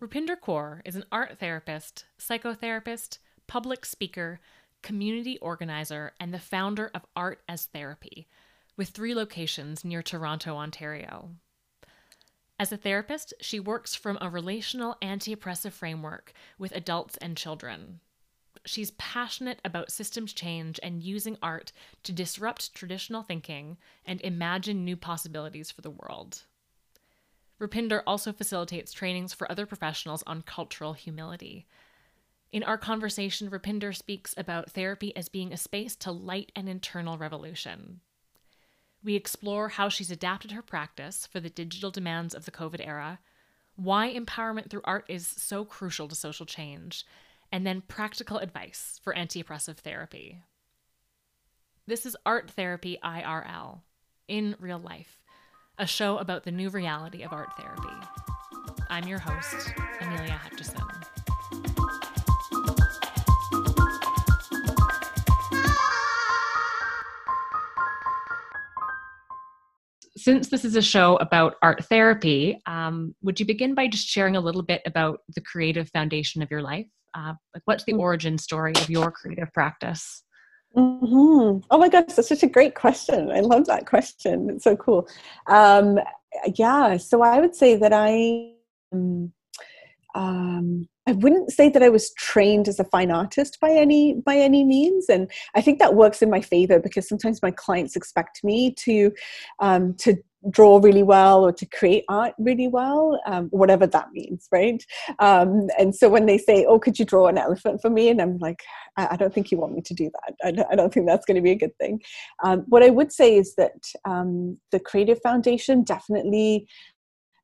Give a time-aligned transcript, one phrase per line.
[0.00, 4.38] Rupinder Kaur is an art therapist, psychotherapist, public speaker,
[4.80, 8.28] community organizer, and the founder of Art as Therapy,
[8.76, 11.30] with three locations near Toronto, Ontario.
[12.60, 17.98] As a therapist, she works from a relational anti oppressive framework with adults and children.
[18.64, 21.72] She's passionate about systems change and using art
[22.04, 26.44] to disrupt traditional thinking and imagine new possibilities for the world.
[27.60, 31.66] Rupinder also facilitates trainings for other professionals on cultural humility.
[32.52, 37.18] In our conversation, Rupinder speaks about therapy as being a space to light an internal
[37.18, 38.00] revolution.
[39.02, 43.18] We explore how she's adapted her practice for the digital demands of the COVID era,
[43.76, 47.04] why empowerment through art is so crucial to social change,
[47.52, 50.42] and then practical advice for anti oppressive therapy.
[51.86, 53.80] This is Art Therapy IRL,
[54.26, 55.18] in real life
[55.78, 57.88] a show about the new reality of art therapy.
[58.90, 60.82] I'm your host, Amelia Hutchison.
[70.16, 74.34] Since this is a show about art therapy, um, would you begin by just sharing
[74.34, 76.86] a little bit about the creative foundation of your life?
[77.14, 78.00] Uh, like, what's the mm.
[78.00, 80.24] origin story of your creative practice?
[80.76, 81.66] Mm-hmm.
[81.70, 83.30] Oh my gosh, that's such a great question.
[83.30, 84.50] I love that question.
[84.50, 85.08] It's so cool.
[85.46, 85.98] Um,
[86.54, 88.52] yeah, so I would say that I,
[88.92, 89.32] um,
[90.14, 94.36] um, I wouldn't say that I was trained as a fine artist by any by
[94.36, 98.44] any means, and I think that works in my favor because sometimes my clients expect
[98.44, 99.10] me to
[99.58, 100.18] um, to
[100.50, 104.84] draw really well or to create art really well, um, whatever that means, right?
[105.18, 108.20] Um, and so when they say, "Oh, could you draw an elephant for me?" and
[108.20, 108.60] I'm like,
[108.98, 110.34] "I, I don't think you want me to do that.
[110.44, 112.02] I don't, I don't think that's going to be a good thing."
[112.44, 116.68] Um, what I would say is that um, the Creative Foundation definitely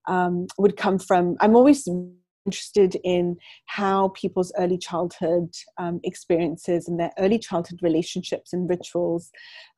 [0.06, 1.36] um, would come from.
[1.40, 1.88] I'm always
[2.46, 9.30] interested in how people's early childhood um, experiences and their early childhood relationships and rituals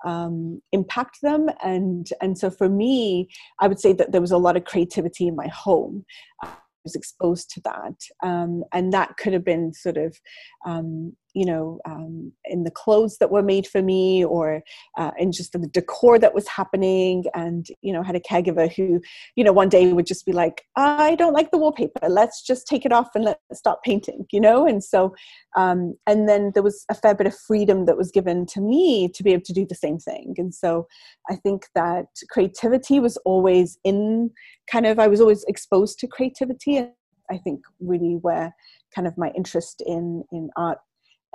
[0.05, 1.47] um, impact them.
[1.63, 3.29] And and so for me
[3.61, 6.05] i would say that there was a lot of creativity in my home.
[6.43, 6.49] I
[6.85, 7.99] was exposed to that.
[8.23, 10.17] Um, and that could have been sort of
[10.65, 14.63] um, you know um, in the clothes that were made for me or
[14.97, 19.01] uh, in just the decor that was happening and you know had a caregiver who
[19.37, 22.09] you know one day would just be like i don't like the wallpaper.
[22.09, 24.67] Let's just take it off and let's stop painting you know?
[24.67, 25.15] And so
[25.57, 29.09] um, and then there was a fair bit of freedom that was given to me
[29.15, 30.35] to be able to do the same thing.
[30.39, 30.87] And so
[31.29, 34.31] i think that creativity was always in
[34.73, 36.79] kind of i was always exposed to creativity.
[36.79, 36.91] And
[37.31, 38.55] i think really where
[38.95, 40.79] kind of my interest in in art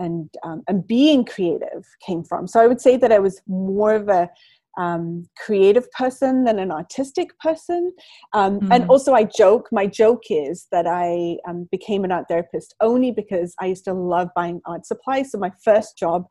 [0.01, 2.47] and um, and being creative came from.
[2.47, 4.29] So I would say that I was more of a
[4.77, 7.93] um, creative person than an artistic person.
[8.33, 8.71] Um, mm-hmm.
[8.71, 9.67] And also, I joke.
[9.71, 13.93] My joke is that I um, became an art therapist only because I used to
[13.93, 15.31] love buying art supplies.
[15.31, 16.25] So my first job,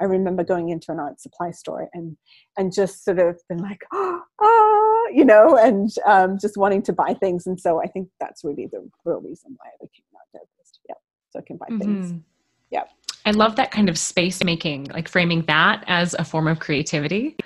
[0.00, 2.16] I remember going into an art supply store and
[2.58, 6.92] and just sort of been like, oh, ah, you know, and um, just wanting to
[6.92, 7.46] buy things.
[7.46, 10.80] And so I think that's really the real reason why I became an art therapist.
[10.88, 10.96] Yeah,
[11.30, 11.78] so I can buy mm-hmm.
[11.78, 12.22] things.
[12.70, 12.84] Yeah.
[13.26, 17.36] I love that kind of space making, like framing that as a form of creativity.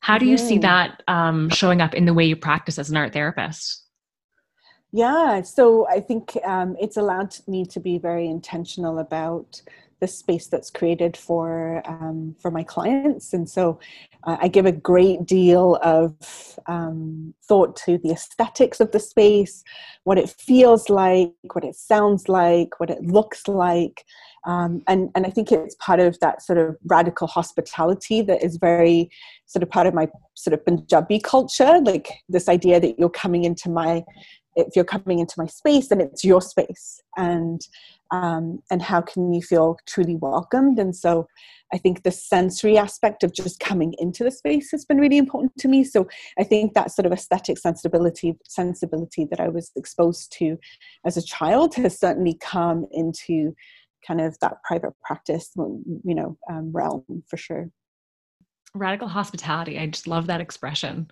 [0.00, 2.96] How do you see that um, showing up in the way you practice as an
[2.96, 3.84] art therapist?
[4.90, 9.60] Yeah, so I think um, it's allowed me to be very intentional about
[10.00, 13.80] the space that's created for um, for my clients, and so
[14.24, 16.14] uh, I give a great deal of
[16.66, 19.62] um, thought to the aesthetics of the space,
[20.04, 24.04] what it feels like, what it sounds like, what it looks like,
[24.48, 28.56] um, and, and I think it's part of that sort of radical hospitality that is
[28.56, 29.10] very
[29.44, 33.44] sort of part of my sort of Punjabi culture, like this idea that you're coming
[33.44, 34.02] into my,
[34.56, 37.02] if you're coming into my space, then it's your space.
[37.18, 37.60] And,
[38.10, 40.78] um, and how can you feel truly welcomed?
[40.78, 41.28] And so
[41.70, 45.58] I think the sensory aspect of just coming into the space has been really important
[45.58, 45.84] to me.
[45.84, 50.56] So I think that sort of aesthetic sensibility sensibility that I was exposed to
[51.04, 53.54] as a child has certainly come into
[54.08, 57.70] kind of that private practice, you know, um, realm for sure.
[58.74, 59.78] Radical hospitality.
[59.78, 61.10] I just love that expression.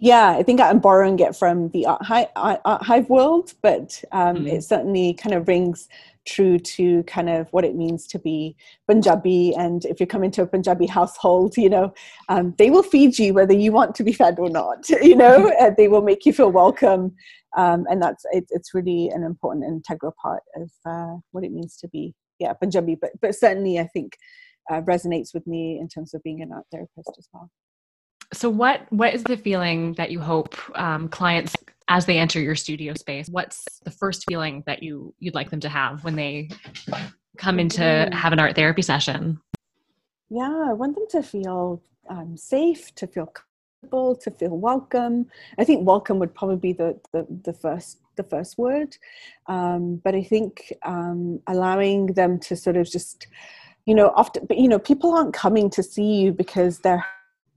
[0.00, 4.46] Yeah, I think I'm borrowing it from the art hive world, but um, mm-hmm.
[4.46, 5.88] it certainly kind of rings
[6.26, 8.56] true to kind of what it means to be
[8.88, 9.54] Punjabi.
[9.56, 11.92] And if you come into a Punjabi household, you know,
[12.28, 14.88] um, they will feed you whether you want to be fed or not.
[15.02, 17.14] You know, they will make you feel welcome
[17.56, 21.76] um, and that's it, it's really an important integral part of uh, what it means
[21.78, 22.96] to be yeah Punjabi.
[23.00, 24.16] But but certainly I think
[24.70, 27.50] uh, resonates with me in terms of being an art therapist as well.
[28.32, 31.56] So what what is the feeling that you hope um, clients
[31.90, 33.28] as they enter your studio space?
[33.28, 36.48] What's the first feeling that you you'd like them to have when they
[37.36, 38.14] come into mm-hmm.
[38.14, 39.40] have an art therapy session?
[40.30, 45.26] Yeah, I want them to feel um, safe, to feel comfortable, to feel welcome.
[45.58, 48.96] I think welcome would probably be the the, the first the first word,
[49.48, 53.26] um, but I think um, allowing them to sort of just,
[53.86, 57.04] you know, often, but you know, people aren't coming to see you because they're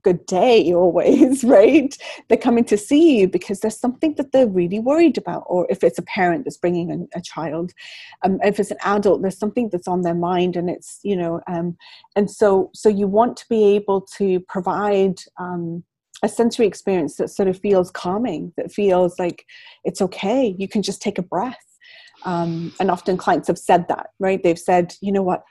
[0.04, 1.96] good day always, right?
[2.28, 5.44] They're coming to see you because there's something that they're really worried about.
[5.46, 7.72] Or if it's a parent that's bringing a, a child,
[8.22, 11.40] um, if it's an adult, there's something that's on their mind, and it's you know,
[11.48, 11.76] um,
[12.14, 15.18] and so so you want to be able to provide.
[15.38, 15.82] Um,
[16.22, 19.44] a sensory experience that sort of feels calming, that feels like
[19.84, 20.54] it's okay.
[20.56, 21.58] You can just take a breath.
[22.24, 24.42] Um, and often clients have said that, right?
[24.42, 25.44] They've said, you know what,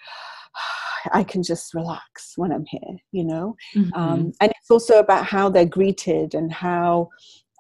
[1.12, 3.56] I can just relax when I'm here, you know?
[3.76, 3.94] Mm-hmm.
[3.94, 7.10] Um, and it's also about how they're greeted and how,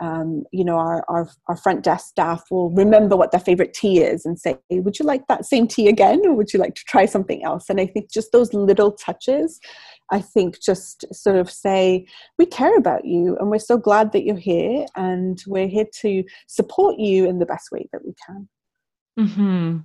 [0.01, 4.01] um, you know, our, our, our, front desk staff will remember what their favorite tea
[4.01, 6.21] is and say, hey, would you like that same tea again?
[6.25, 7.69] Or would you like to try something else?
[7.69, 9.59] And I think just those little touches,
[10.11, 12.05] I think just sort of say,
[12.37, 16.23] we care about you and we're so glad that you're here and we're here to
[16.47, 18.49] support you in the best way that we can.
[19.19, 19.77] Mm-hmm.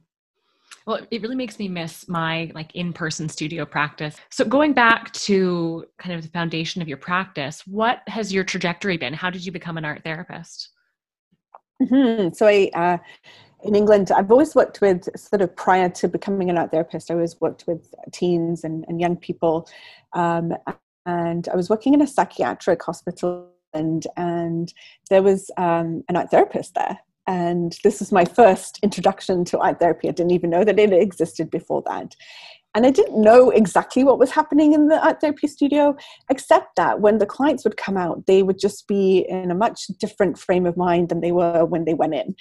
[0.88, 4.16] Well, it really makes me miss my like in-person studio practice.
[4.30, 8.96] So going back to kind of the foundation of your practice, what has your trajectory
[8.96, 9.12] been?
[9.12, 10.70] How did you become an art therapist?
[11.82, 12.32] Mm-hmm.
[12.32, 12.96] So I, uh,
[13.64, 17.10] in England, I've always worked with sort of prior to becoming an art therapist.
[17.10, 19.68] I always worked with teens and, and young people,
[20.14, 20.54] um,
[21.04, 24.72] and I was working in a psychiatric hospital, and and
[25.10, 29.78] there was um, an art therapist there, and this was my first introduction to art
[29.80, 30.08] therapy.
[30.08, 32.16] I didn't even know that it existed before that.
[32.74, 35.94] And I didn't know exactly what was happening in the art therapy studio,
[36.30, 39.88] except that when the clients would come out, they would just be in a much
[40.00, 42.34] different frame of mind than they were when they went in.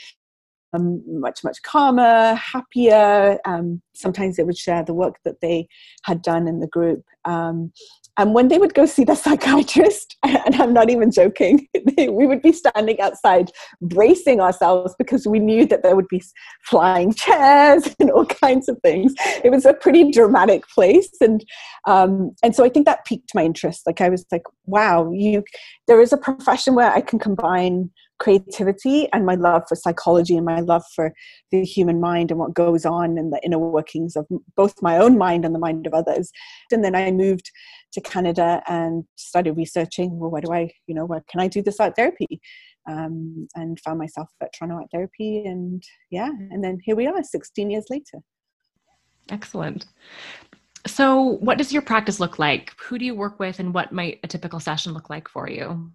[0.74, 3.40] Um, much, much calmer, happier.
[3.44, 5.68] Um, sometimes they would share the work that they
[6.04, 7.04] had done in the group.
[7.26, 7.74] Um,
[8.18, 11.68] and when they would go see the psychiatrist, and I'm not even joking,
[11.98, 16.22] we would be standing outside bracing ourselves because we knew that there would be
[16.64, 19.14] flying chairs and all kinds of things.
[19.44, 21.44] It was a pretty dramatic place, and
[21.86, 23.84] um, and so I think that piqued my interest.
[23.86, 25.44] Like I was like, wow, you,
[25.88, 30.46] there is a profession where I can combine creativity and my love for psychology and
[30.46, 31.14] my love for
[31.52, 34.26] the human mind and what goes on in the inner workings of
[34.56, 36.32] both my own mind and the mind of others.
[36.72, 37.52] And then I moved
[37.94, 41.62] to Canada and started researching, well, what do I, you know, what can I do
[41.62, 42.40] this art therapy?
[42.90, 45.44] Um, and found myself at Toronto Art Therapy.
[45.46, 48.20] And yeah, and then here we are 16 years later.
[49.30, 49.86] Excellent.
[50.86, 52.74] So, what does your practice look like?
[52.80, 55.92] Who do you work with, and what might a typical session look like for you?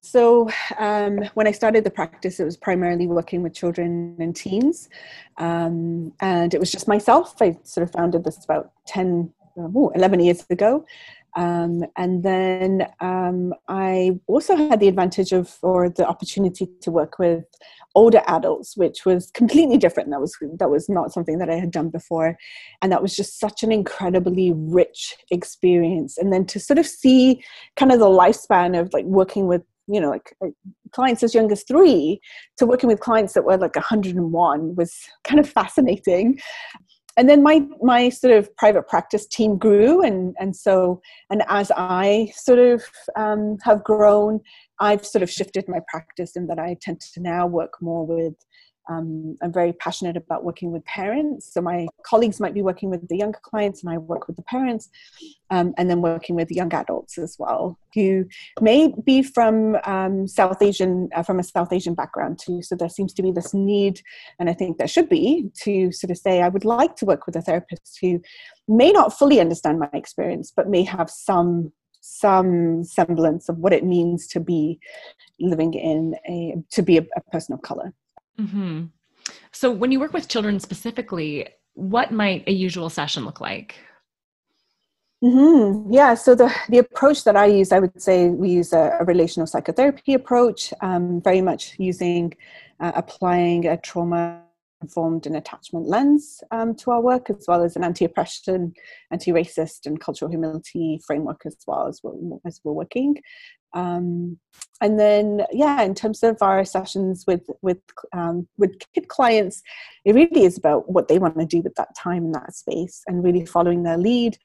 [0.00, 0.48] So,
[0.78, 4.88] um, when I started the practice, it was primarily working with children and teens.
[5.38, 7.40] Um, and it was just myself.
[7.40, 10.84] I sort of founded this about 10, oh, 11 years ago.
[11.36, 17.18] Um, and then um, I also had the advantage of, or the opportunity to work
[17.18, 17.44] with
[17.94, 20.10] older adults, which was completely different.
[20.10, 22.36] That was that was not something that I had done before,
[22.82, 26.18] and that was just such an incredibly rich experience.
[26.18, 27.42] And then to sort of see
[27.76, 30.52] kind of the lifespan of like working with you know like, like
[30.92, 32.20] clients as young as three
[32.56, 36.38] to working with clients that were like 101 was kind of fascinating.
[37.16, 41.72] And then my my sort of private practice team grew and and so and as
[41.76, 42.84] i sort of
[43.16, 44.38] um, have grown
[44.78, 48.34] i've sort of shifted my practice in that i tend to now work more with
[48.88, 51.52] um, I'm very passionate about working with parents.
[51.52, 54.42] So my colleagues might be working with the younger clients, and I work with the
[54.42, 54.88] parents,
[55.50, 58.26] um, and then working with young adults as well, who
[58.60, 62.62] may be from um, South Asian, uh, from a South Asian background too.
[62.62, 64.00] So there seems to be this need,
[64.38, 67.26] and I think there should be, to sort of say, I would like to work
[67.26, 68.20] with a therapist who
[68.66, 73.84] may not fully understand my experience, but may have some some semblance of what it
[73.84, 74.78] means to be
[75.40, 77.92] living in a to be a, a person of color
[78.40, 78.84] Mm-hmm.
[79.52, 83.76] So, when you work with children specifically, what might a usual session look like?
[85.22, 85.92] Mm-hmm.
[85.92, 89.04] Yeah, so the, the approach that I use, I would say we use a, a
[89.04, 92.34] relational psychotherapy approach, um, very much using
[92.78, 94.44] uh, applying a trauma
[94.80, 98.72] informed and attachment lens um, to our work, as well as an anti oppression,
[99.10, 103.16] anti racist, and cultural humility framework as well as we're, as we're working.
[103.74, 104.38] Um,
[104.80, 107.82] and then yeah in terms of our sessions with with
[108.14, 109.60] um, with kid clients
[110.06, 113.02] it really is about what they want to do with that time in that space
[113.06, 114.38] and really following their lead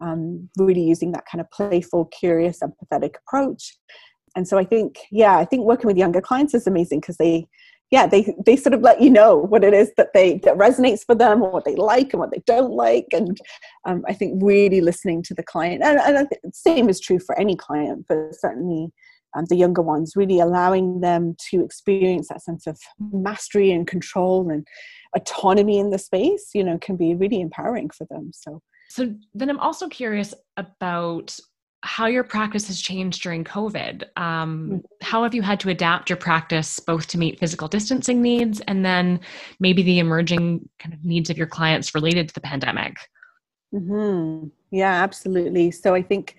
[0.00, 3.76] um, really using that kind of playful curious empathetic approach.
[4.36, 7.48] And so I think, yeah, I think working with younger clients is amazing because they,
[7.90, 11.04] yeah, they they sort of let you know what it is that they that resonates
[11.04, 13.38] for them, or what they like and what they don't like, and
[13.84, 17.00] um, I think really listening to the client, and, and I think the same is
[17.00, 18.92] true for any client, but certainly
[19.36, 22.78] um, the younger ones, really allowing them to experience that sense of
[23.12, 24.66] mastery and control and
[25.16, 28.30] autonomy in the space, you know, can be really empowering for them.
[28.34, 28.62] So.
[28.88, 31.38] So then I'm also curious about
[31.82, 34.04] how your practice has changed during COVID.
[34.16, 34.84] Um, mm.
[35.00, 38.84] how have you had to adapt your practice both to meet physical distancing needs and
[38.84, 39.20] then
[39.60, 42.96] maybe the emerging kind of needs of your clients related to the pandemic?
[43.72, 44.48] Mm-hmm.
[44.70, 45.70] Yeah, absolutely.
[45.70, 46.36] So I think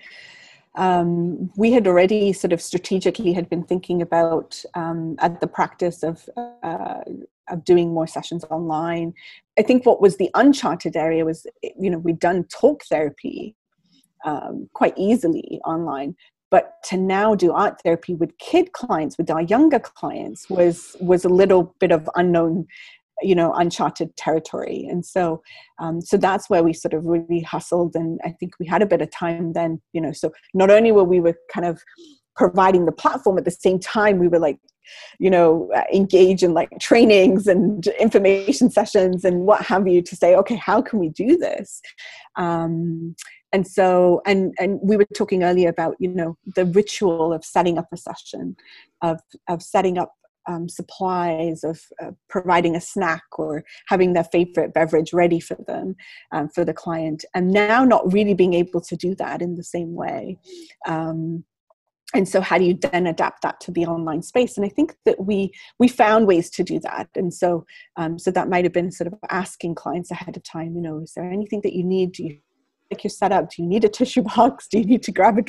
[0.76, 6.04] um, we had already sort of strategically had been thinking about um, at the practice
[6.04, 7.02] of uh,
[7.50, 9.14] of doing more sessions online.
[9.60, 13.56] I think what was the uncharted area was you know we'd done talk therapy
[14.26, 16.16] um, quite easily online.
[16.50, 21.24] But to now do art therapy with kid clients with our younger clients was was
[21.24, 22.68] a little bit of unknown
[23.22, 24.88] you know uncharted territory.
[24.90, 25.42] And so
[25.80, 28.86] um, so that's where we sort of really hustled and i think we had a
[28.86, 30.12] bit of time then you know.
[30.12, 31.82] So not only were we were kind of
[32.36, 34.58] providing the platform at the same time we were like
[35.20, 40.16] you know uh, engage in like trainings and information sessions and what have you to
[40.16, 41.82] say okay how can we do this?
[42.36, 43.16] Um,
[43.54, 47.78] and so and and we were talking earlier about you know the ritual of setting
[47.78, 48.56] up a session
[49.02, 50.14] of of setting up
[50.48, 55.96] um, supplies of uh, providing a snack or having their favorite beverage ready for them
[56.32, 59.64] um, for the client and now not really being able to do that in the
[59.64, 60.40] same way.
[60.88, 61.44] Um,
[62.14, 64.58] and so how do you then adapt that to the online space?
[64.58, 67.10] And i think that we we found ways to do that.
[67.16, 67.66] And so
[67.96, 71.00] um, so that might have been sort of asking clients ahead of time you know
[71.00, 72.14] is there anything that you need?
[72.14, 72.40] Do you
[72.92, 74.68] like your setup do you need a tissue box?
[74.72, 75.44] Do you need to grab a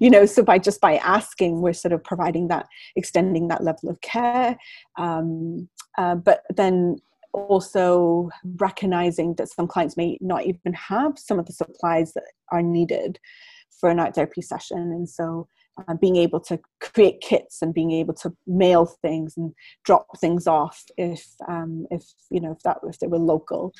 [0.00, 2.66] you know so by just by asking we're sort of providing that
[2.96, 4.56] extending that level of care.
[4.98, 6.96] Um, uh, but then
[7.32, 12.62] also recognizing that some clients may not even have some of the supplies that are
[12.62, 13.18] needed
[13.78, 14.78] for an art therapy session.
[14.78, 15.46] And so
[15.88, 19.52] uh, being able to create kits and being able to mail things and
[19.84, 23.72] drop things off if um, if you know if that if they were local.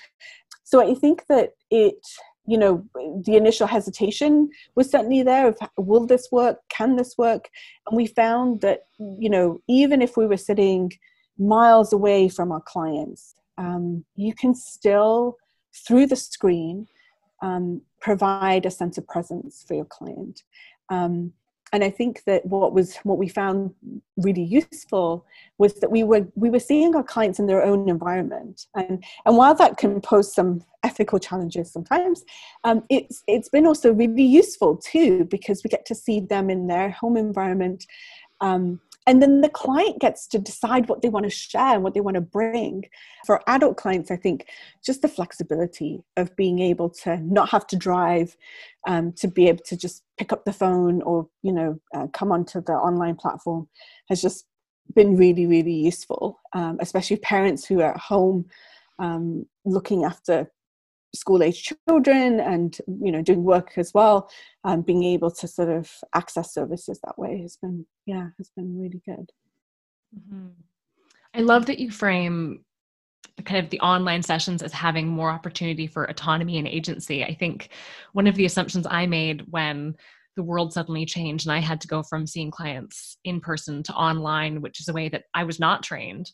[0.63, 1.99] So i think that it
[2.47, 2.85] you know
[3.25, 6.59] the initial hesitation was certainly there of will this work?
[6.69, 7.49] Can this work?
[7.87, 10.93] And we found that you know even if we were sitting
[11.39, 15.37] miles away from our clients um, you can still
[15.87, 16.87] through the screen
[17.43, 20.43] um, provide a sense of presence for your client.
[20.89, 21.33] Um,
[21.73, 23.73] and I think that what was what we found
[24.17, 25.25] really useful
[25.59, 29.37] was that we were we were seeing our clients in their own environment, and and
[29.37, 32.25] while that can pose some ethical challenges sometimes,
[32.65, 36.67] um, it's it's been also really useful too because we get to see them in
[36.67, 37.87] their home environment,
[38.41, 41.95] um, and then the client gets to decide what they want to share and what
[41.95, 42.85] they want to bring.
[43.27, 44.47] For adult clients i think
[44.85, 48.37] just the flexibility of being able to not have to drive
[48.87, 52.33] um, to be able to just pick up the phone or you know uh, come
[52.33, 53.69] onto the online platform
[54.09, 54.47] has just
[54.95, 58.47] been really really useful um, especially parents who are at home
[58.99, 60.51] um, looking after
[61.15, 64.31] school age children and you know doing work as well
[64.65, 68.79] um, being able to sort of access services that way has been yeah has been
[68.79, 69.31] really good
[70.17, 70.49] mm-hmm.
[71.35, 72.65] i love that you frame
[73.45, 77.71] kind of the online sessions as having more opportunity for autonomy and agency i think
[78.13, 79.97] one of the assumptions i made when
[80.37, 83.93] the world suddenly changed and i had to go from seeing clients in person to
[83.95, 86.31] online which is a way that i was not trained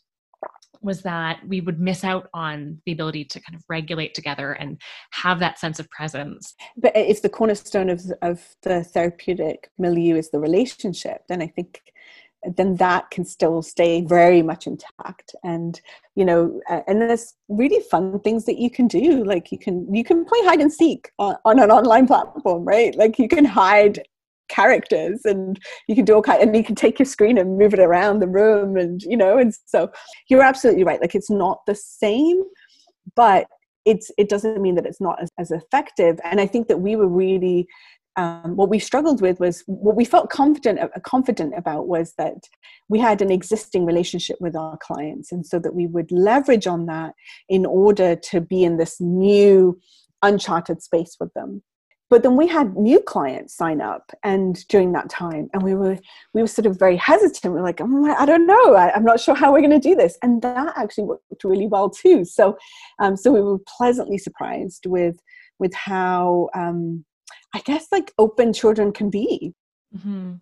[0.81, 4.79] was that we would miss out on the ability to kind of regulate together and
[5.11, 6.55] have that sense of presence.
[6.75, 11.81] But if the cornerstone of of the therapeutic milieu is the relationship, then I think
[12.55, 15.35] then that can still stay very much intact.
[15.43, 15.79] And
[16.15, 19.23] you know and there's really fun things that you can do.
[19.23, 22.95] Like you can you can play hide and seek on, on an online platform right?
[22.95, 24.03] Like you can hide
[24.49, 27.73] characters and you can do all kind and you can take your screen and move
[27.73, 29.91] it around the room and you know and so
[30.29, 32.41] you're absolutely right like it's not the same
[33.15, 33.47] but
[33.85, 36.95] it's it doesn't mean that it's not as, as effective and i think that we
[36.95, 37.67] were really
[38.17, 42.37] um, what we struggled with was what we felt confident uh, confident about was that
[42.89, 46.87] we had an existing relationship with our clients and so that we would leverage on
[46.87, 47.13] that
[47.47, 49.79] in order to be in this new
[50.23, 51.61] uncharted space with them
[52.09, 55.97] but then we had new clients sign up and during that time and we were
[56.33, 57.53] we were sort of very hesitant.
[57.53, 58.75] We are like oh, i don't know.
[58.75, 60.17] I, am not sure how we're going to do this.
[60.21, 62.25] And that actually worked really well too.
[62.25, 62.57] So
[62.99, 65.17] um, so we were pleasantly surprised with
[65.59, 67.03] with how um,
[67.53, 69.53] i guess like open children can be.
[69.95, 70.33] Mm-hmm.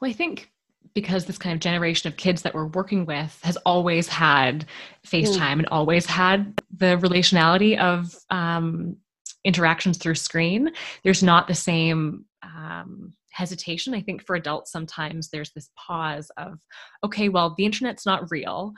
[0.00, 0.50] Well, I think
[0.94, 4.66] because this kind of generation of kids that we're working with has always had
[5.06, 5.58] FaceTime mm.
[5.58, 8.96] and always had the relationality of um,
[9.44, 10.70] interactions through screen,
[11.04, 13.94] there's not the same um, hesitation.
[13.94, 16.58] I think for adults, sometimes there's this pause of,
[17.04, 18.74] okay, well, the internet's not real.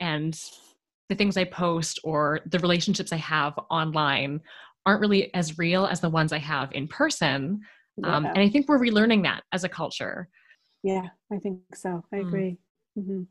[0.00, 0.38] And
[1.08, 4.40] the things I post or the relationships I have online
[4.84, 7.60] aren't really as real as the ones I have in person.
[7.96, 8.16] Yeah.
[8.16, 10.28] Um, and I think we're relearning that as a culture.
[10.82, 12.04] Yeah, I think so.
[12.12, 12.26] I mm.
[12.26, 12.58] agree.
[12.98, 13.22] Mm-hmm.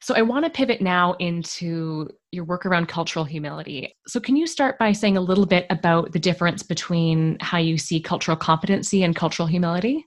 [0.00, 3.94] So, I want to pivot now into your work around cultural humility.
[4.06, 7.78] So, can you start by saying a little bit about the difference between how you
[7.78, 10.06] see cultural competency and cultural humility?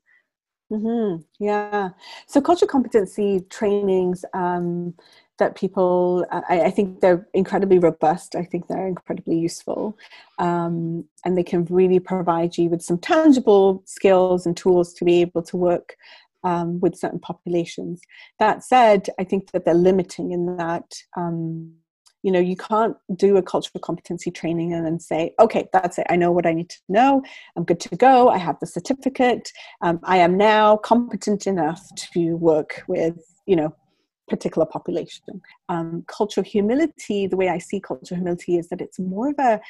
[0.71, 1.21] Mm-hmm.
[1.39, 1.89] Yeah.
[2.27, 4.95] So, cultural competency trainings um,
[5.37, 8.35] that people, I, I, think they're incredibly robust.
[8.35, 9.97] I think they're incredibly useful.
[10.39, 15.21] Um, and they can really provide you with some tangible skills and tools to be
[15.21, 15.97] able to work
[16.45, 17.99] um, with certain populations.
[18.39, 20.89] That said, I think that they're limiting in that.
[21.17, 21.73] Um,
[22.23, 26.07] you know, you can't do a cultural competency training and then say, okay, that's it.
[26.09, 27.21] I know what I need to know.
[27.55, 28.29] I'm good to go.
[28.29, 29.51] I have the certificate.
[29.81, 33.75] Um, I am now competent enough to work with, you know,
[34.27, 35.39] particular population.
[35.69, 39.61] Um, cultural humility, the way I see cultural humility is that it's more of a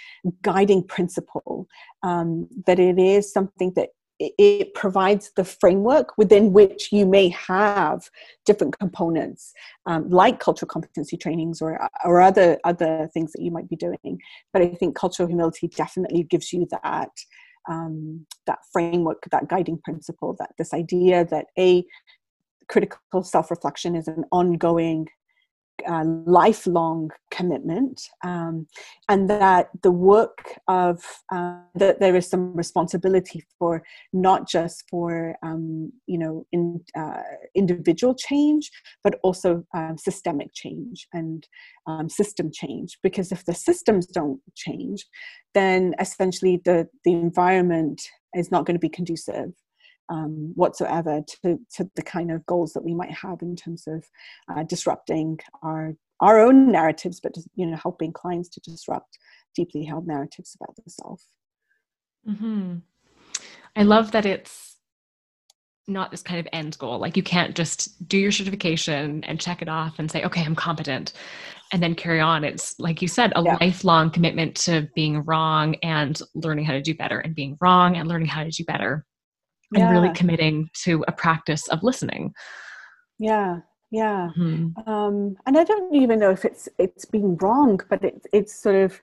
[0.41, 1.67] guiding principle,
[2.03, 8.09] um, that it is something that it provides the framework within which you may have
[8.45, 9.51] different components
[9.85, 14.19] um, like cultural competency trainings or, or other other things that you might be doing.
[14.53, 17.11] But i think cultural humility definitely gives you that
[17.67, 21.83] um, that framework that guiding principle that this idea that a
[22.67, 25.07] critical self-reflection is an ongoing
[26.25, 28.67] lifelong commitment um,
[29.09, 35.35] and that the work of uh, that there is some responsibility for not just for
[35.43, 37.21] um, you know in, uh,
[37.55, 38.71] individual change
[39.03, 41.47] but also um, systemic change and
[41.87, 42.97] um, system change.
[43.03, 45.05] Because if the systems don't change
[45.53, 48.01] then essentially the the environment
[48.33, 49.51] is not going to be conducive
[50.09, 54.05] um, whatsoever to, to the kind of goals that we might have in terms of
[54.49, 59.17] uh, disrupting our our own narratives, but you know helping clients to disrupt
[59.55, 61.21] deeply held narratives about the self.
[62.27, 62.77] Mm-hmm.
[63.75, 64.77] I love that it's
[65.87, 66.97] not this kind of end goal.
[66.99, 70.55] Like you can't just do your certification and check it off and say, okay, I'm
[70.55, 71.13] competent,
[71.73, 72.43] and then carry on.
[72.43, 73.57] It's like you said, a yeah.
[73.59, 78.07] lifelong commitment to being wrong and learning how to do better, and being wrong and
[78.07, 79.05] learning how to do better
[79.73, 79.91] and yeah.
[79.91, 82.33] really committing to a practice of listening.
[83.17, 83.59] Yeah
[83.95, 84.29] yeah.
[84.37, 84.89] Mm-hmm.
[84.89, 88.75] um, and i don't even know if it's it's being wrong but it's it's sort
[88.75, 89.01] of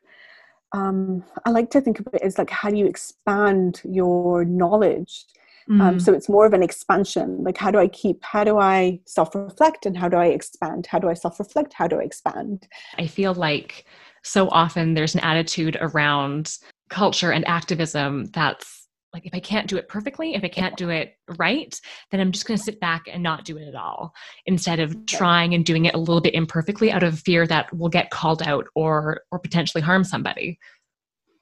[0.73, 5.25] um, i like to think of it as like how do you expand your knowledge?
[5.71, 5.89] Um, mm-hmm.
[5.89, 7.45] um, so it's more of an expansion.
[7.45, 10.87] Like how do i keep how do i self-reflect and how do i expand?
[10.87, 11.73] How do i self-reflect?
[11.73, 12.67] How do i expand?
[12.99, 13.85] I feel like
[14.25, 16.57] so often there's an attitude around
[16.89, 18.82] culture and activism that's
[19.13, 21.79] like if I can't do it perfectly, if I can't do it right,
[22.11, 24.15] then I'm just going to sit back and not do it at all
[24.47, 27.91] instead of trying and doing it a little bit imperfectly out of fear that we'll
[27.91, 30.59] get called out or or potentially harm somebody.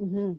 [0.01, 0.33] Mm-hmm.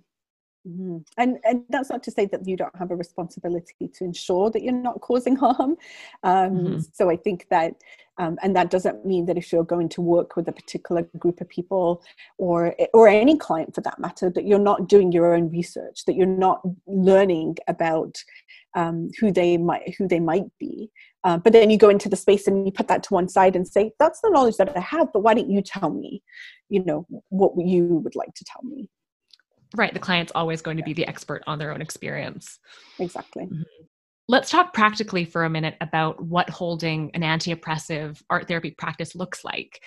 [0.68, 0.98] Mm-hmm.
[1.18, 4.62] And and that's not to say that you don't have a responsibility to ensure that
[4.62, 5.76] you're not causing harm.
[6.24, 6.80] Um, mm-hmm.
[6.94, 7.74] So I think that,
[8.20, 11.42] um, and that doesn't mean that if you're going to work with a particular group
[11.42, 12.04] of people,
[12.38, 16.16] or or any client for that matter, that you're not doing your own research, that
[16.16, 18.24] you're not learning about
[18.76, 20.92] um, who they might who they might be.
[21.24, 23.56] Uh, but then you go into the space and you put that to one side
[23.56, 26.22] and say, "That's the knowledge that I have, but why don't you tell me,
[26.70, 28.90] you know, what you would like to tell me?"
[29.76, 29.94] Right.
[29.94, 32.60] The client's always going to be the expert on their own experience.
[33.00, 33.46] Exactly.
[33.46, 33.62] Mm-hmm.
[34.28, 39.16] Let's talk practically for a minute about what holding an anti oppressive art therapy practice
[39.16, 39.82] looks like.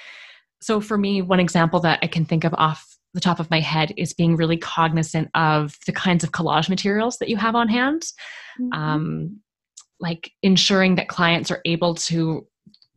[0.61, 3.61] So, for me, one example that I can think of off the top of my
[3.61, 7.69] head is being really cognizant of the kinds of collage materials that you have on
[7.69, 8.03] hand.
[8.61, 8.73] Mm-hmm.
[8.73, 9.41] Um,
[10.01, 12.47] like ensuring that clients are able to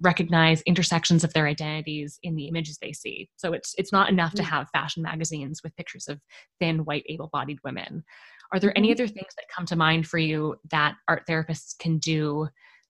[0.01, 3.29] recognize intersections of their identities in the images they see.
[3.38, 4.45] So it's it's not enough to mm.
[4.45, 6.19] have fashion magazines with pictures of
[6.60, 8.03] thin, white, able-bodied women.
[8.53, 8.93] Are there any mm-hmm.
[8.93, 12.47] other things that come to mind for you that art therapists can do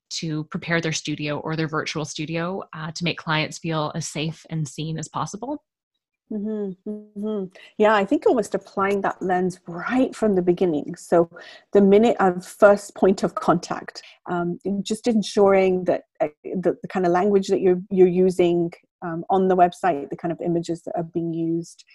[0.10, 4.46] to prepare their studio or their virtual studio uh, to make clients feel as safe
[4.50, 5.63] and seen as possible?
[6.32, 7.46] Mm-hmm, mm-hmm.
[7.78, 10.96] Yeah, I think almost applying that lens right from the beginning.
[10.98, 11.30] So,
[11.72, 17.06] the minute of first point of contact, um, just ensuring that uh, the, the, kind
[17.06, 20.98] of language that you're you're using um, on the website, the kind of images that
[20.98, 21.86] are being used.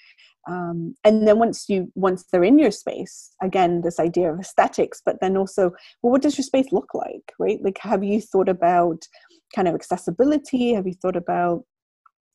[0.49, 5.01] Um, and then once you once they're in your space again this idea of aesthetics
[5.07, 5.71] but then also
[6.03, 9.07] well what does your space look like right like have you thought about
[9.55, 11.63] kind of accessibility have you thought about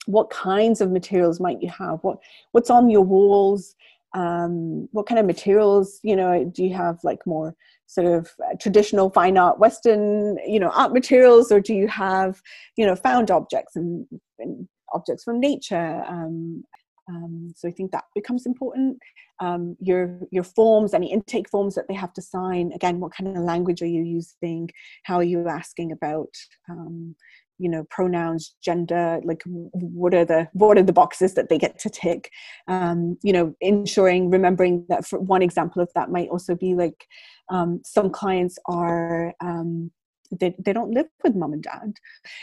[0.07, 2.17] what kinds of materials might you have what
[2.51, 3.75] what's on your walls
[4.13, 7.53] um, what kind of materials you know do you have like more
[7.85, 12.41] sort of uh, traditional fine art western you know art materials or do you have
[12.77, 14.07] you know found objects and,
[14.39, 16.63] and objects from nature um,
[17.09, 18.99] um, so I think that becomes important.
[19.39, 22.71] Um, your your forms, any intake forms that they have to sign.
[22.73, 24.69] Again, what kind of language are you using?
[25.03, 26.33] How are you asking about
[26.69, 27.15] um,
[27.59, 31.79] you know pronouns gender like what are the what are the boxes that they get
[31.79, 32.31] to tick?
[32.67, 37.05] Um, you know ensuring remembering that for one example of that might also be like
[37.49, 39.91] um, some clients are um,
[40.31, 41.93] they, they don't live with mum and dad.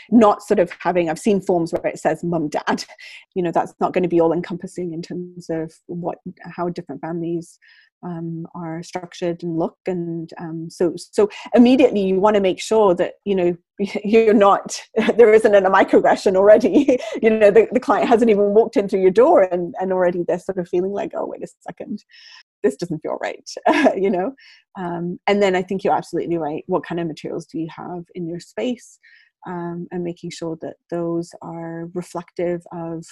[0.09, 2.85] Not sort of having i've seen forms where it says mum dad.
[3.35, 6.17] You know that's not going to be all encompassing in terms of what
[6.55, 7.59] how different families
[8.03, 12.93] um, are structured and look and um, so so immediately you want to make sure
[12.93, 13.57] that you know
[14.03, 14.79] you're not
[15.17, 16.99] there isn't a microaggression already.
[17.21, 20.39] You know the, the client hasn't even walked into your door and and already they're
[20.39, 22.03] sort of feeling like oh wait a second
[22.65, 23.49] this doesn't feel right
[23.95, 24.33] you know?
[24.77, 26.63] Um, and then i think you're absolutely right.
[26.67, 28.99] What kind of materials do you have in your space?
[29.47, 33.05] Um, and making sure that those are reflective of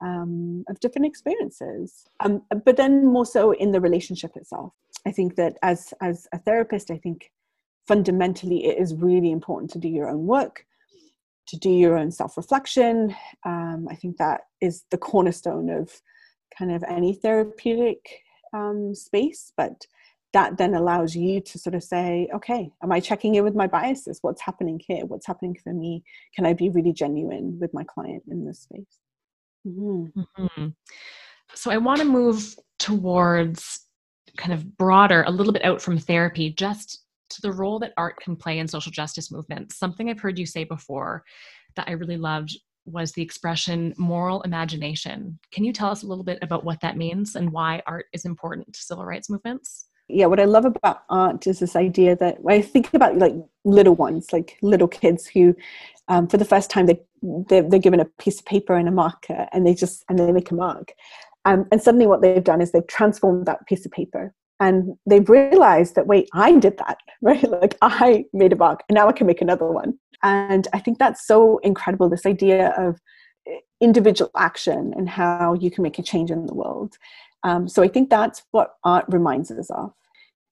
[0.00, 2.04] um, of different experiences.
[2.20, 4.72] Um, but then more so in the relationship itself.
[5.06, 7.30] I think that as as a therapist i think
[7.86, 10.64] fundamentally it is really important to do your own work
[11.48, 13.14] to do your own self-reflection.
[13.46, 15.84] Um, i think that is the cornerstone of
[16.58, 18.00] kind of any therapeutic
[18.52, 19.86] um, space but
[20.34, 23.66] that then allows you to sort of say okay am i checking in with my
[23.66, 26.02] biases what's happening here what's happening for me
[26.34, 28.98] can i be really genuine with my client in this space
[29.66, 30.20] Mm-hmm.
[30.40, 30.68] Mm-hmm.
[31.54, 33.80] So I want to move towards
[34.36, 38.18] kind of broader, a little bit out from therapy, just to the role that art
[38.20, 39.78] can play in social justice movements.
[39.78, 41.24] Something I've heard you say before
[41.76, 42.56] that I really loved
[42.90, 45.38] was the expression moral imagination.
[45.52, 48.24] Can you tell us a little bit about what that means and why art is
[48.24, 49.88] important to civil rights movements?
[50.08, 53.34] yeah what i love about art is this idea that when i think about like
[53.64, 55.54] little ones like little kids who
[56.08, 57.00] um, for the first time they
[57.48, 60.32] they're, they're, given a piece of paper and a marker and they just and they
[60.32, 60.92] make a mark
[61.44, 65.28] um, and suddenly what they've done is they've transformed that piece of paper and they've
[65.28, 69.12] realized that wait i did that right like i made a mark and now i
[69.12, 73.00] can make another one and i think that's so incredible this idea of
[73.46, 76.96] eh, individual action and how you can make a change in the world
[77.44, 79.92] um, so I think that's what art reminds us of.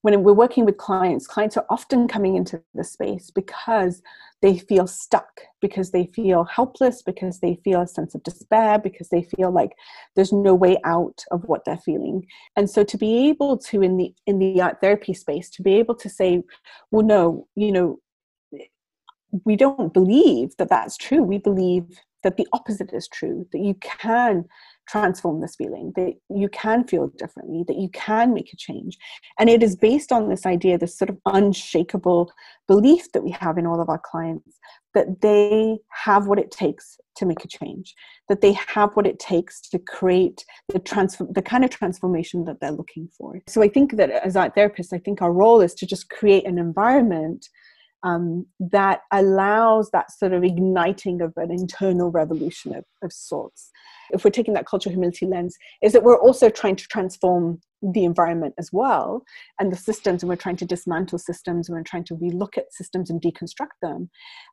[0.02, 4.02] When we're working with clients, clients are often coming into the space because
[4.40, 9.08] they feel stuck, because they feel helpless, because they feel a sense of despair, because
[9.08, 9.72] they feel like
[10.14, 12.24] there's no way out of what they're feeling.
[12.54, 15.74] And so to be able to in the in the art therapy space, to be
[15.74, 16.44] able to say,
[16.92, 17.98] well, no, you know,
[19.44, 21.22] we don't believe that that's true.
[21.22, 21.84] We believe
[22.22, 24.44] that the opposite is true, that you can
[24.88, 28.96] transform this feeling, that you can feel differently, that you can make a change.
[29.38, 32.32] And it is based on this idea, this sort of unshakable
[32.68, 34.58] belief that we have in all of our clients
[34.96, 37.94] that they have what it takes to make a change,
[38.30, 42.60] that they have what it takes to create the transform the kind of transformation that
[42.60, 43.38] they're looking for.
[43.46, 46.46] So I think that as art therapists, I think our role is to just create
[46.46, 47.48] an environment
[48.02, 53.70] um, that allows that sort of igniting of an internal revolution of, of sorts.
[54.10, 58.04] If we're taking that cultural humility lens, is that we're also trying to transform the
[58.04, 59.22] environment as well
[59.60, 62.72] and the systems, and we're trying to dismantle systems, and we're trying to relook at
[62.72, 64.08] systems and deconstruct them.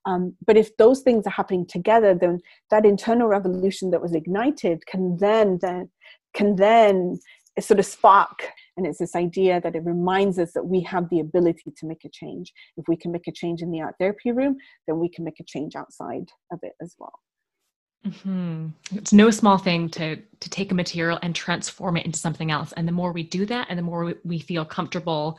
[0.05, 2.39] Um, but if those things are happening together, then
[2.71, 5.89] that internal revolution that was ignited can then then
[6.33, 7.19] can then
[7.61, 11.19] sort of spark and it's this idea that it reminds us that we have the
[11.19, 14.31] ability to make a change if we can make a change in the art therapy
[14.31, 14.55] room
[14.87, 17.13] then we can make a change outside of it as well
[18.07, 18.67] mm-hmm.
[18.95, 22.71] it's no small thing to to take a material and transform it into something else
[22.73, 25.37] and the more we do that and the more we feel comfortable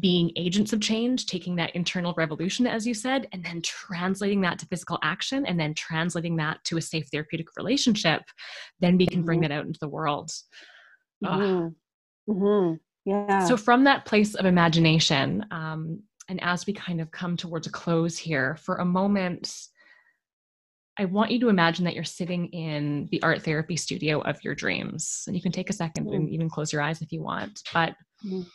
[0.00, 4.58] being agents of change, taking that internal revolution, as you said, and then translating that
[4.58, 8.22] to physical action and then translating that to a safe therapeutic relationship,
[8.80, 9.50] then we can bring mm-hmm.
[9.50, 10.32] that out into the world.
[11.24, 12.32] Mm-hmm.
[12.32, 12.74] Mm-hmm.
[13.04, 13.46] Yeah.
[13.46, 17.70] So, from that place of imagination, um, and as we kind of come towards a
[17.70, 19.54] close here, for a moment,
[20.98, 24.54] I want you to imagine that you're sitting in the art therapy studio of your
[24.54, 25.24] dreams.
[25.26, 27.62] And you can take a 2nd mm and even close your eyes if you want.
[27.72, 28.46] But mm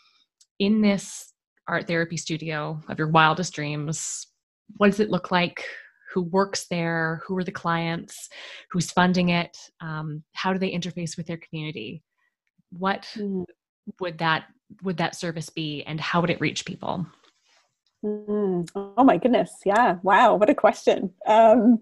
[0.60, 1.32] in this
[1.70, 4.28] art therapy studio of your wildest dreams,
[4.76, 5.64] what does it look like?
[6.12, 8.30] who works there, who are the clients,
[8.72, 12.04] who's funding it, um, how do they interface with their community?
[12.72, 13.46] What mm.
[14.00, 14.46] would that
[14.84, 17.06] would that service be, and how would it reach people?
[18.04, 18.70] Mm.
[18.76, 19.52] Oh my goodness!
[19.66, 21.12] Yeah, wow, what a question.
[21.28, 21.80] Um,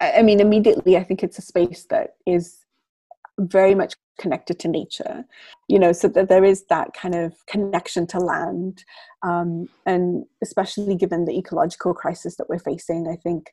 [0.00, 2.58] I mean, immediately, I think it's a space that is
[3.38, 5.24] very much connected to nature
[5.68, 8.84] you know so that there is that kind of connection to land
[9.22, 13.50] um, and especially given the ecological crisis that we're facing i think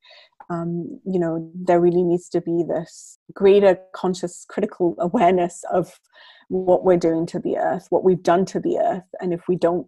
[0.49, 5.99] um, you know there really needs to be this greater conscious critical awareness of
[6.49, 9.55] what we're doing to the earth what we've done to the earth and if we
[9.55, 9.87] don't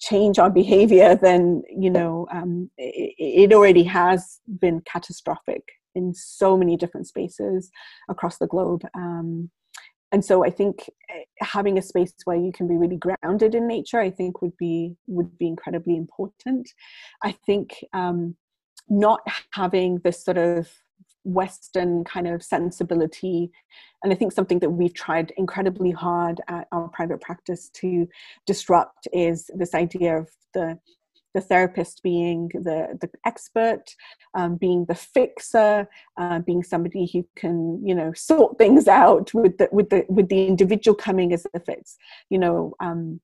[0.00, 5.62] change our behavior then you know um, it, it already has been catastrophic
[5.98, 7.70] in so many different spaces
[8.08, 8.82] across the globe.
[8.94, 9.50] Um,
[10.12, 13.66] and so I think eh, having a space where you can be really grounded in
[13.66, 16.70] nature, I think would be would be incredibly important.
[17.22, 18.36] I think um,
[18.88, 19.20] not
[19.52, 20.68] having this sort of
[21.24, 23.50] Western kind of sensibility.
[24.02, 28.08] And I think something that we've tried incredibly hard at our private practice to
[28.46, 30.78] disrupt is this idea of the
[31.34, 33.84] the therapist being the, the expert,
[34.34, 39.58] um, being the fixer, uh, being somebody who can, you know, sort things out with
[39.58, 41.96] the, with the, with the individual coming as if it's,
[42.30, 43.20] you know, um,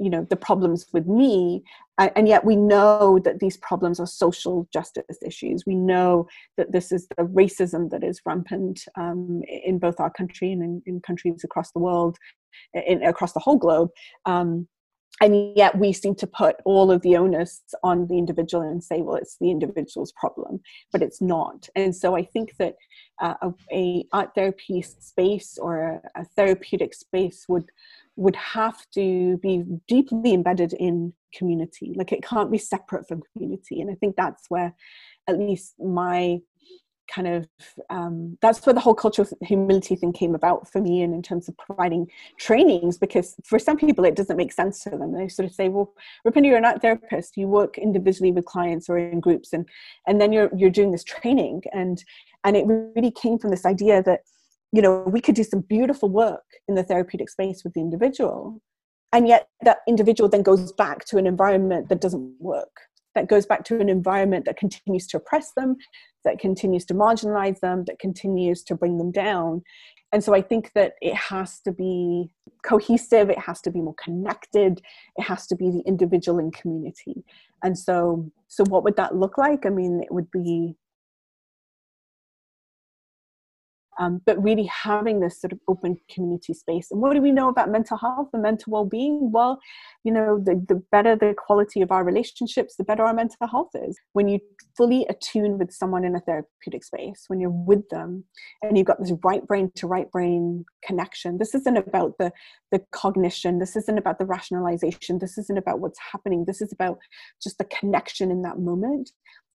[0.00, 1.62] you know the problems with me.
[1.98, 5.64] And yet we know that these problems are social justice issues.
[5.66, 10.52] We know that this is the racism that is rampant um, in both our country
[10.52, 12.16] and in, in countries across the world
[12.72, 13.90] in, across the whole globe.
[14.26, 14.68] Um,
[15.20, 19.02] and yet we seem to put all of the onus on the individual and say
[19.02, 20.60] well it's the individual's problem
[20.92, 21.68] but it's not.
[21.74, 22.74] And so i think that
[23.20, 27.70] uh, a, a, art therapy space or a, a, therapeutic space would
[28.16, 31.92] would have to be deeply embedded in community.
[31.94, 33.80] Like it can't be separate from community.
[33.80, 34.74] And i think that's where
[35.28, 36.40] at least my
[37.12, 37.48] kind of
[37.90, 41.22] um, that's where the whole culture of humility thing came about for me and in
[41.22, 42.06] terms of providing
[42.38, 45.12] trainings because for some people it doesn't make sense to them.
[45.12, 45.94] They sort of say well
[46.26, 47.36] Rupinder you're not a therapist.
[47.36, 49.68] You work individually with clients or in groups and
[50.06, 51.62] and then you're you're doing this training.
[51.72, 52.02] And
[52.44, 54.20] and it really came from this idea that
[54.72, 58.60] you know we could do some beautiful work in the therapeutic space with the individual
[59.12, 62.82] and yet that individual then goes back to an environment that doesn't work
[63.18, 65.76] that goes back to an environment that continues to oppress them,
[66.24, 69.62] that continues to marginalize them, that continues to bring them down.
[70.12, 72.30] And so I think that it has to be
[72.64, 74.80] cohesive, it has to be more connected,
[75.16, 77.24] it has to be the individual and community.
[77.64, 79.66] And so so what would that look like?
[79.66, 80.76] I mean, it would be
[83.98, 86.90] um, but really having this sort of open community space.
[86.90, 89.32] And what do we know about mental health and mental well-being?
[89.32, 89.58] Well,
[90.04, 93.70] you know, the, the better the quality of our relationships, the better our mental health
[93.74, 93.98] is.
[94.12, 94.38] When you
[94.76, 98.24] fully attune with someone in a therapeutic space, when you're with them
[98.62, 102.32] and you've got this right brain to right brain connection, this isn't about the,
[102.70, 106.98] the cognition, this isn't about the rationalization, this isn't about what's happening, this is about
[107.42, 109.10] just the connection in that moment.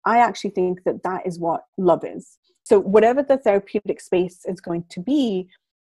[0.05, 4.61] I actually think that that is what love is so whatever the therapeutic space is
[4.61, 5.49] going to be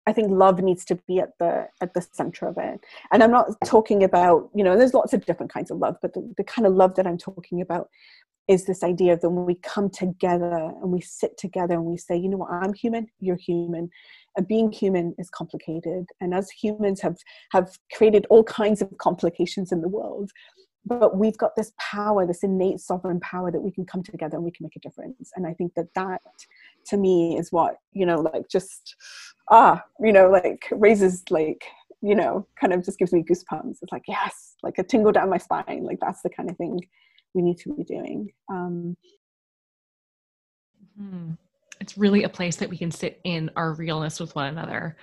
[0.07, 2.81] i think love needs to be at the at the center of it.
[3.13, 6.15] And i'm not talking about you know there's lots of different kinds of love but
[6.15, 7.89] the, the kind of love that i'm talking about
[8.51, 11.97] is this idea of that when we come together and we sit together and we
[11.97, 12.51] say you know what?
[12.51, 13.89] I'm human you're human.
[14.37, 16.07] And being human is complicated.
[16.21, 17.17] And as humans have
[17.53, 20.31] have created all kinds of complications in the world
[20.87, 24.45] but we've got this power this innate sovereign power that we can come together and
[24.45, 26.23] we can make a difference and i think that that
[26.87, 28.97] to me is what you know like just
[29.51, 31.65] ah you know like raises like
[32.03, 35.29] you know kind of just gives me goosebumps it's like yes like a tingle down
[35.29, 36.81] my spine like that's the kind of thing
[37.35, 38.97] we need to be doing um
[41.01, 41.33] mm-hmm.
[41.81, 44.97] it's really a place that we can sit in our realness with one another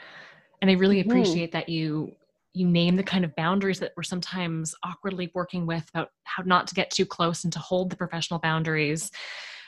[0.62, 1.12] and i really mm-hmm.
[1.12, 1.60] appreciate mm-hmm.
[1.60, 2.12] that you
[2.58, 6.68] you name the kind of boundaries that we're sometimes awkwardly working with about how not
[6.68, 9.12] to get too close and to hold the professional boundaries.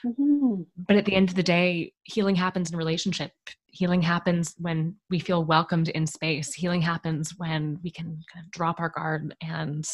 [0.05, 0.61] Mm-hmm.
[0.87, 3.31] But at the end of the day, healing happens in relationship.
[3.67, 6.53] Healing happens when we feel welcomed in space.
[6.53, 9.85] Healing happens when we can kind of drop our guard and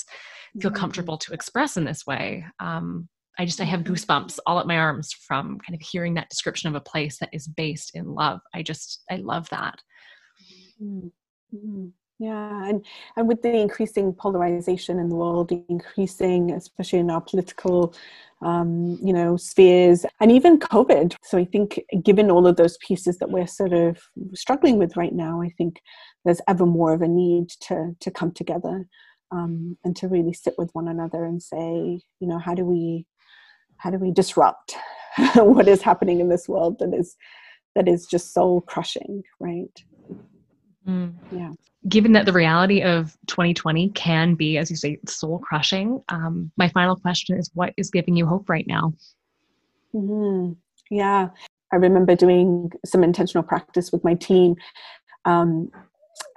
[0.62, 0.80] feel mm-hmm.
[0.80, 2.46] comfortable to express in this way.
[2.60, 3.94] Um, I just I have mm-hmm.
[3.94, 7.30] goosebumps all up my arms from kind of hearing that description of a place that
[7.34, 8.40] is based in love.
[8.54, 9.82] I just I love that.
[10.82, 11.88] Mm-hmm.
[12.18, 12.86] Yeah, and
[13.18, 17.94] and with the increasing polarization in the world, increasing, especially in our political,
[18.42, 21.16] um, you know, spheres, and even COVID.
[21.24, 24.00] So I think, given all of those pieces that we're sort of
[24.34, 25.82] struggling with right now, I think
[26.24, 28.88] there's ever more of a need to to come together
[29.32, 33.06] um, and to really sit with one another and say, you know, how do we
[33.78, 34.76] how do we disrupt
[35.36, 37.18] what is happening in this world that is
[37.76, 39.84] that is just soul crushing right
[40.88, 41.14] mm.
[41.32, 41.52] yeah
[41.88, 46.70] given that the reality of 2020 can be as you say soul crushing um, my
[46.70, 48.94] final question is what is giving you hope right now
[49.94, 50.54] mm-hmm.
[50.90, 51.30] yeah
[51.72, 54.56] i remember doing some intentional practice with my team
[55.26, 55.70] um,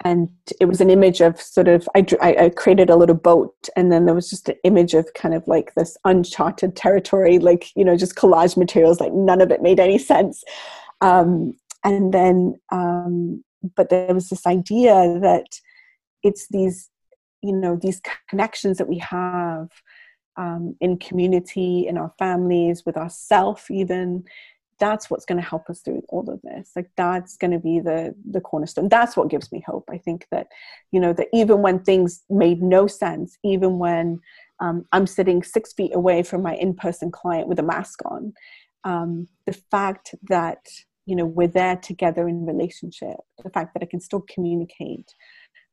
[0.05, 0.29] and
[0.61, 4.07] it was an image of sort of I, I, created a little boat and then
[4.07, 7.97] there was just an image of kind of like this uncharted territory like you know
[7.97, 10.43] just collage materials like none of it made any sense
[11.01, 13.43] um, and then um,
[13.77, 15.47] but there was this idea that
[16.23, 16.91] it's these
[17.43, 19.69] you know these connections that we have
[20.37, 24.25] um, in community in our families with ourself even
[24.81, 26.71] that's what's going to help us through all of this.
[26.77, 28.89] Like that's going to be the the cornerstone.
[28.89, 29.89] That's what gives me hope.
[29.91, 30.47] I think that
[30.93, 34.21] you know that even when things made no sense even when
[34.61, 38.33] um, i'm sitting six feet away from my in-person client with a mask on
[38.85, 40.67] um, the fact that
[41.09, 45.15] you know we're there together in relationship the fact that i can still communicate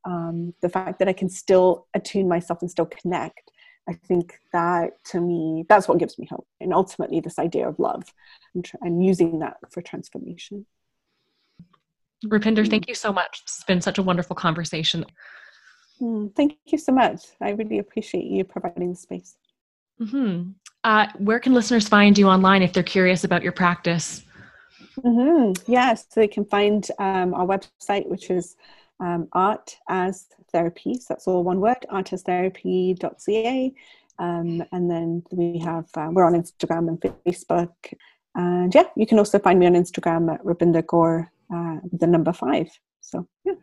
[0.04, 3.50] um, the fact that i can still attune myself and still connect
[3.88, 6.46] I think that to me, that's what gives me hope.
[6.60, 8.02] And ultimately, this idea of love
[8.54, 10.66] and, and using that for transformation.
[12.24, 13.42] Rupinder, thank you so much.
[13.44, 15.04] It's been such a wonderful conversation.
[16.00, 17.26] Mm, thank you so much.
[17.40, 19.36] I really appreciate you providing the space.
[20.00, 20.50] Mm-hmm.
[20.82, 24.24] Uh, where can listeners find you online if they're curious about your practice?
[25.00, 25.70] Mm-hmm.
[25.70, 28.56] Yes, they can find um, our website, which is
[29.00, 30.94] um, art as therapy.
[30.94, 33.74] So that's all one word, artastherapy.ca.
[34.18, 37.74] Um, and then we have, uh, we're on Instagram and Facebook.
[38.34, 42.32] And yeah, you can also find me on Instagram at Rupinder Kaur, uh, the number
[42.32, 42.68] five.
[43.00, 43.54] So yeah.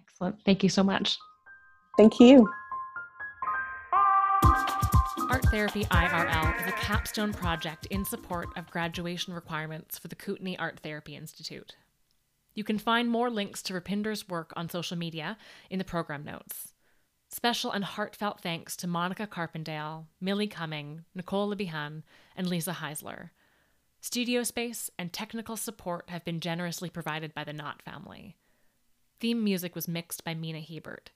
[0.00, 0.36] Excellent.
[0.44, 1.18] Thank you so much.
[1.96, 2.48] Thank you.
[5.50, 10.80] Therapy IRL is a capstone project in support of graduation requirements for the Kutenai Art
[10.80, 11.76] Therapy Institute.
[12.54, 15.38] You can find more links to Rupinder's work on social media
[15.70, 16.74] in the program notes.
[17.28, 22.02] Special and heartfelt thanks to Monica Carpendale, Millie Cumming, Nicole Lebihan,
[22.34, 23.30] and Lisa Heisler.
[24.00, 28.36] Studio space and technical support have been generously provided by the Knott family.
[29.20, 31.12] Theme music was mixed by Mina Hebert,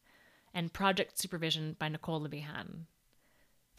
[0.54, 2.86] and project supervision by Nicole Lebihan.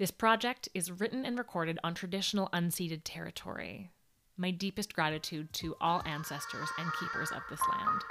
[0.01, 3.91] This project is written and recorded on traditional unceded territory,
[4.35, 8.01] my deepest gratitude to all ancestors and keepers of this land.